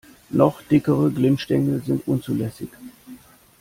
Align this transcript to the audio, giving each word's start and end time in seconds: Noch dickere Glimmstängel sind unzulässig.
Noch 0.31 0.63
dickere 0.63 1.11
Glimmstängel 1.11 1.83
sind 1.83 2.07
unzulässig. 2.07 2.69